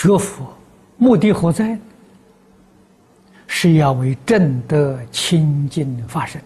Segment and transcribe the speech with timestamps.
[0.00, 0.50] 学佛
[0.96, 1.78] 目的何在？
[3.46, 6.40] 是要为正德清净发生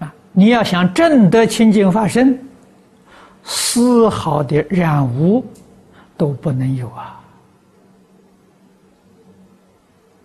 [0.00, 0.12] 啊！
[0.32, 2.38] 你要想正德清净发生，
[3.44, 5.42] 丝毫的染污
[6.18, 7.20] 都不能有啊！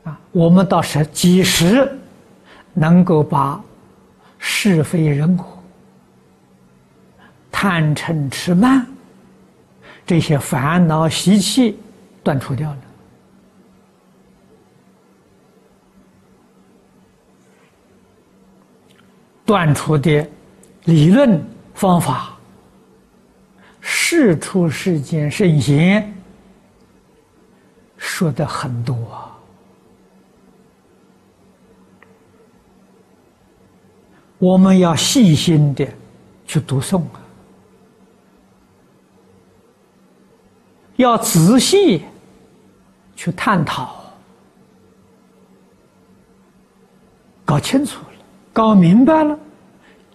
[0.03, 1.89] 啊，我们到时几时
[2.73, 3.63] 能够把
[4.39, 5.45] 是非人我、
[7.49, 8.85] 贪嗔痴慢
[10.05, 11.79] 这些烦恼习气
[12.23, 12.77] 断除掉了？
[19.45, 20.27] 断除的
[20.85, 21.43] 理论
[21.75, 22.35] 方法，
[23.79, 26.11] 世出世间圣贤
[27.97, 28.95] 说的很多，
[34.39, 35.87] 我们要细心的
[36.47, 37.21] 去读诵啊，
[40.97, 42.05] 要仔细
[43.15, 43.95] 去探讨，
[47.43, 48.07] 搞清楚了。
[48.53, 49.37] 搞明白了，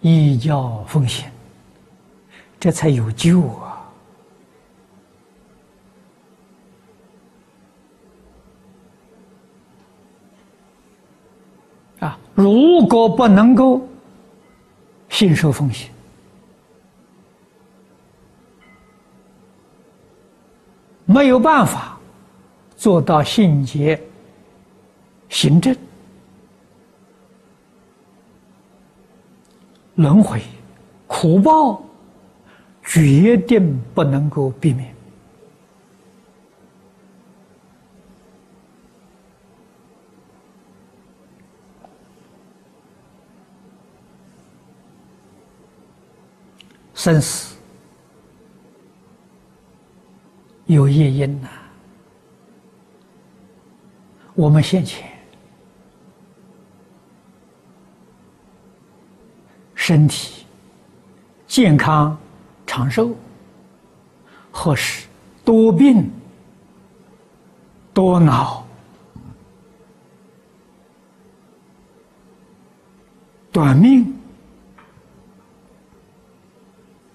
[0.00, 1.30] 依教奉行，
[2.58, 3.92] 这才有救啊！
[12.00, 13.86] 啊，如果不能够
[15.10, 15.90] 信受奉行，
[21.12, 21.98] 没有办法
[22.76, 24.00] 做到信节
[25.28, 25.76] 行正。
[29.96, 30.40] 轮回、
[31.08, 31.82] 苦报，
[32.84, 34.94] 决定不能够避免。
[46.94, 47.56] 生死
[50.72, 51.48] 有业因呐，
[54.34, 55.08] 我们现前。
[59.74, 60.46] 身体
[61.48, 62.16] 健康
[62.64, 63.12] 长寿，
[64.52, 65.08] 或是
[65.44, 66.08] 多病
[67.92, 68.64] 多恼
[73.50, 74.14] 短命，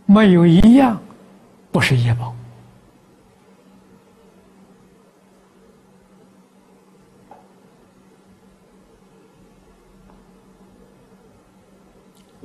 [0.05, 0.99] 没有一样
[1.71, 2.35] 不是业报。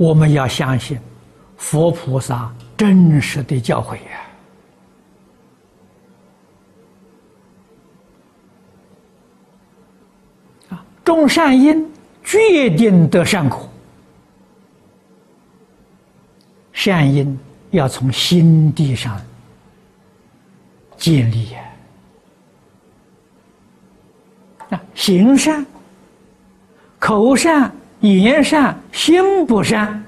[0.00, 0.98] 我们要相信
[1.58, 4.00] 佛菩萨真实的教诲呀！
[10.70, 11.86] 啊，种善因，
[12.24, 13.68] 决定得善果。
[16.72, 17.38] 善因
[17.70, 19.20] 要从心地上
[20.96, 21.60] 建立呀！
[24.70, 25.66] 啊，行善，
[26.98, 27.70] 口善。
[28.00, 30.02] 言善心不善，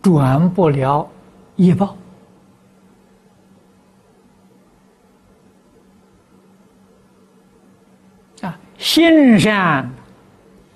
[0.00, 1.08] 转不了
[1.56, 1.96] 业报
[8.40, 8.58] 啊！
[8.78, 9.90] 心善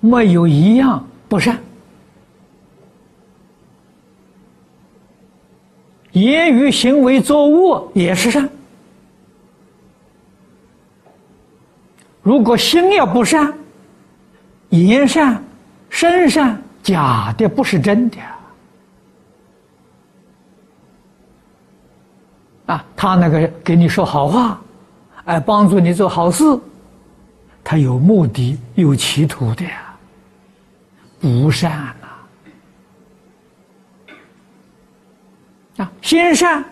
[0.00, 1.58] 没有一样不善，
[6.12, 8.50] 言语行为作物也是善。
[12.20, 13.52] 如果心要不善，
[14.80, 15.42] 言善、
[15.90, 18.16] 身善，假的不是真的
[22.66, 22.84] 啊！
[22.96, 24.60] 他那个给你说好话，
[25.26, 26.42] 哎，帮助你做好事，
[27.62, 29.94] 他有目的、有企图的呀，
[31.20, 31.94] 不善
[35.76, 35.84] 呐！
[35.84, 36.64] 啊，心善，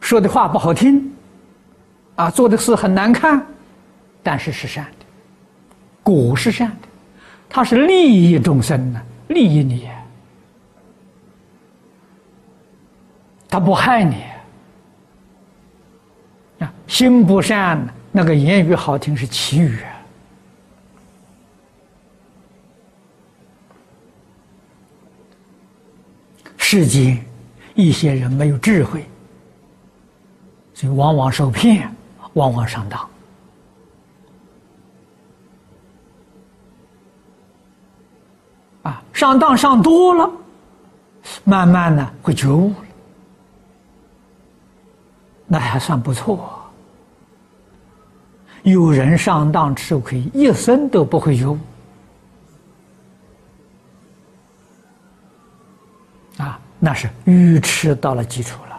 [0.00, 1.10] 说的话不好听，
[2.16, 3.44] 啊，做的事很难看，
[4.22, 5.06] 但是是善的，
[6.02, 6.88] 果是善的。
[7.48, 9.88] 他是利益众生呢，利益你，
[13.48, 14.22] 他不害你
[16.58, 16.72] 啊。
[16.86, 19.78] 心不善，那个言语好听是奇语。
[26.58, 27.24] 世间
[27.74, 29.06] 一些人没有智慧，
[30.74, 31.88] 所以往往受骗，
[32.34, 33.08] 往往上当。
[39.16, 40.30] 上当上多了，
[41.42, 42.76] 慢慢呢会觉悟了，
[45.46, 46.62] 那还算不错。
[48.62, 51.58] 有人上当吃亏，一生都不会觉悟。
[56.36, 58.76] 啊，那是愚痴到了基础了。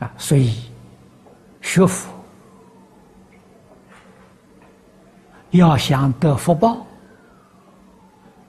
[0.00, 0.70] 啊，所以。
[1.72, 2.12] 学佛
[5.52, 6.86] 要想得福报，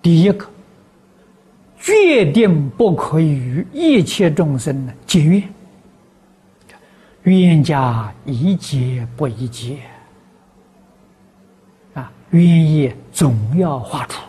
[0.02, 0.46] 第一个
[1.80, 5.44] 决定不可以与一切众生呢结怨，
[7.22, 9.80] 冤家宜结不宜结
[11.94, 14.22] 啊，冤业总要化除。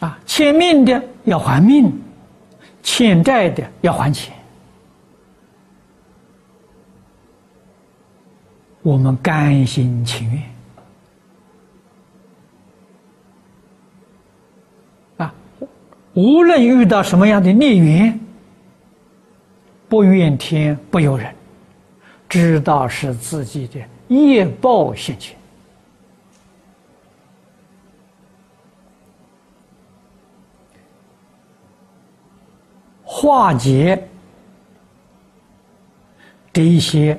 [0.00, 1.90] 啊，欠命的要还命，
[2.84, 4.32] 欠债的要还钱。
[8.82, 10.42] 我们甘心情愿
[15.16, 15.34] 啊，
[16.12, 18.20] 无论遇到什么样的孽缘，
[19.88, 21.34] 不怨天不由人，
[22.28, 25.34] 知道是自己的业报现前。
[33.24, 34.06] 化解
[36.52, 37.18] 这一些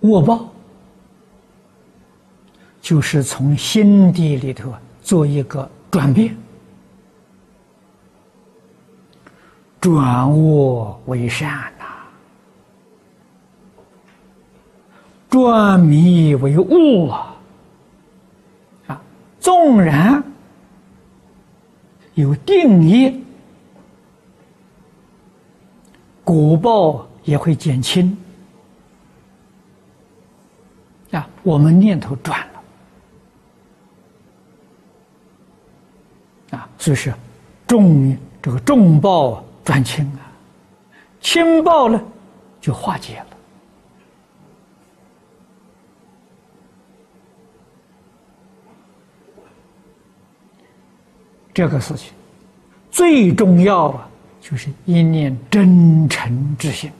[0.00, 0.48] 恶报，
[2.80, 6.36] 就是从心底里头做一个转变，
[9.80, 11.84] 转恶为善呐，
[15.30, 17.36] 转迷为悟啊，
[18.88, 19.00] 啊，
[19.38, 20.20] 纵然。
[22.14, 23.14] 有定业，
[26.22, 28.16] 果报也会减轻。
[31.10, 32.40] 啊，我们念头转
[36.50, 37.12] 了，啊，所以说
[37.68, 40.26] 重这个重报转轻啊，
[41.20, 42.02] 轻报呢
[42.60, 43.33] 就化解了。
[51.54, 52.12] 这个事情
[52.90, 54.10] 最重要啊，
[54.40, 56.90] 就是一念真诚之心，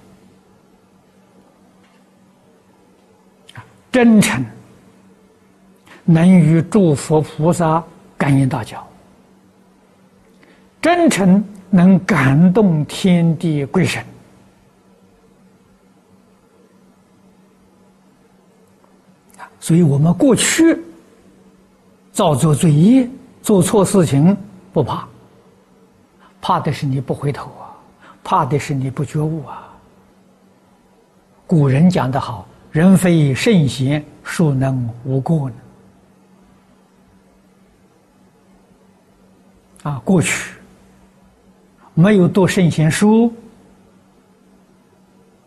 [3.90, 4.44] 真诚
[6.04, 7.82] 能与诸佛菩萨
[8.16, 8.86] 感应道交，
[10.80, 14.04] 真诚能感动天地鬼神
[19.58, 20.78] 所以我们过去
[22.12, 23.08] 造作罪业。
[23.44, 24.34] 做错事情
[24.72, 25.06] 不怕，
[26.40, 27.76] 怕的是你不回头啊，
[28.24, 29.68] 怕的是你不觉悟啊。
[31.46, 35.56] 古人讲得好：“人非圣贤，孰能无过呢？”
[39.92, 40.54] 啊，过去
[41.92, 43.30] 没有读圣贤书，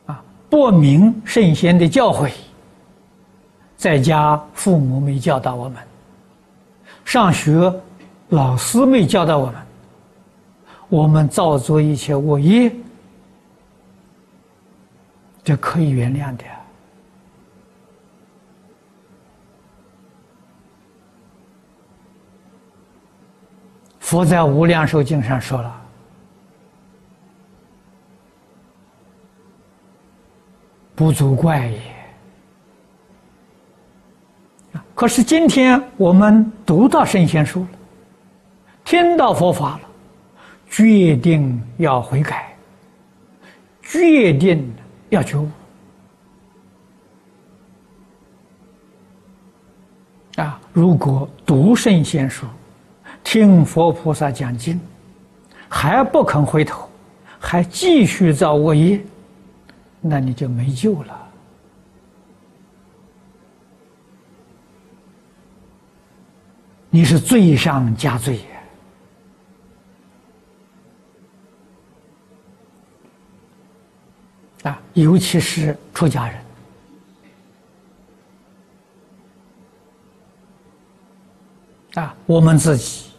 [0.05, 2.31] 啊，不明圣贤的教诲，
[3.75, 5.81] 在家父母没教导我们，
[7.03, 7.73] 上学。
[8.29, 9.55] 老师没教导我们，
[10.89, 12.71] 我们造作一切恶业，
[15.43, 16.43] 这可以原谅的。
[23.99, 25.81] 佛在《无量寿经》上说了
[30.95, 31.81] ：“不足怪也。”
[34.95, 37.67] 可是今天我们读到圣贤书了。
[38.87, 39.81] 听到佛法了，
[40.69, 42.55] 决定要悔改，
[43.81, 44.73] 决定
[45.09, 45.49] 要觉悟
[50.37, 50.57] 啊！
[50.71, 52.45] 如果读圣贤书，
[53.25, 54.79] 听佛菩萨讲经，
[55.67, 56.89] 还不肯回头，
[57.37, 59.01] 还继续造恶业，
[59.99, 61.29] 那你就没救了，
[66.89, 68.39] 你是罪上加罪。
[74.67, 76.43] 啊，尤其是出家人
[81.95, 83.11] 啊，我们自己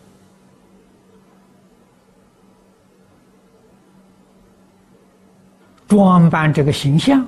[5.87, 7.26] 装扮这个形象，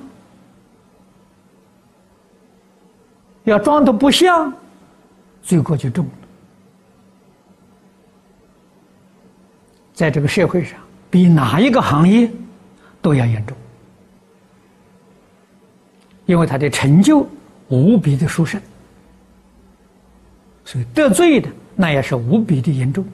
[3.45, 4.53] 要装的不像，
[5.41, 6.11] 罪过就重了。
[9.93, 12.31] 在这个社会上，比哪一个行业
[13.01, 13.57] 都要严重。
[16.31, 17.27] 因为他的成就
[17.67, 18.61] 无比的殊胜，
[20.63, 23.05] 所以得罪的那也是无比的严重。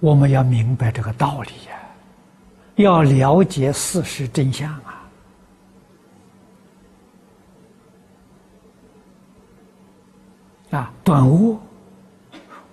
[0.00, 1.78] 我们要明白这个道理呀，
[2.74, 5.08] 要了解事实真相啊！
[10.70, 11.56] 啊，断恶，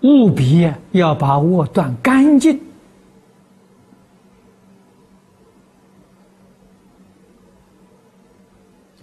[0.01, 2.59] 务必要把恶断干净。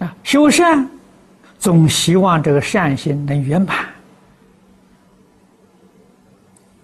[0.02, 0.88] 啊，修善，
[1.58, 3.86] 总希望这个善心能圆满，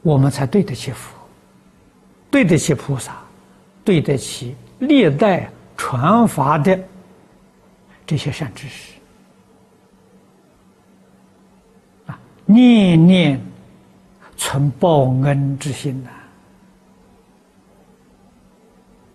[0.02, 1.18] 我们才对得起佛，
[2.30, 3.16] 对得起菩萨，
[3.84, 6.78] 对得起历代传法的
[8.06, 8.92] 这些善知识。
[12.06, 13.40] 啊，念念
[14.36, 16.10] 存报恩之心呐，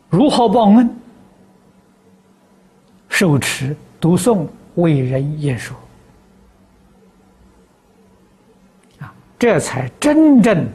[0.10, 0.93] 如何报恩？
[3.24, 3.74] 受持。
[4.01, 5.77] 读诵为人演说，
[9.00, 10.68] 啊，这才真正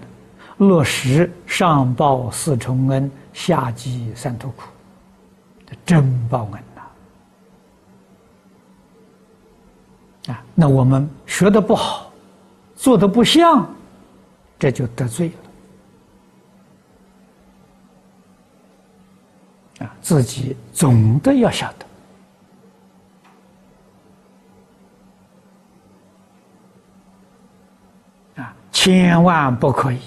[0.57, 4.63] 落实上报四重恩，下济三途苦
[5.85, 6.53] 真报恩
[10.25, 10.33] 呐！
[10.33, 12.11] 啊，那我们学的不好，
[12.77, 13.71] 做的不像，
[14.59, 15.31] 这就得罪
[19.81, 19.85] 了。
[19.87, 21.88] 啊，自己总的要晓得。
[28.89, 30.01] 千万不可以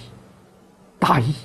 [0.98, 1.36] 大意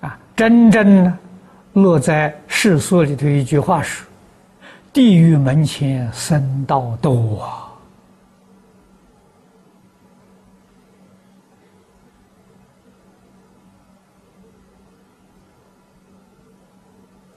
[0.00, 0.18] 啊！
[0.34, 1.16] 真正
[1.74, 4.04] 落在世俗里头一句话是
[4.92, 7.70] ：“地狱门前僧道多啊！”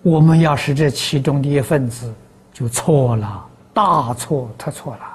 [0.02, 2.12] 我们要是这其中的一份子，
[2.52, 5.15] 就错了，大错特错了。